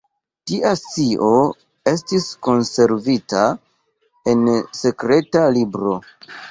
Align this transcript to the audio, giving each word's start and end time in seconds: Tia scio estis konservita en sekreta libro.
Tia 0.51 0.69
scio 0.79 1.27
estis 1.93 2.27
konservita 2.49 3.45
en 4.35 4.45
sekreta 4.83 5.47
libro. 5.61 5.99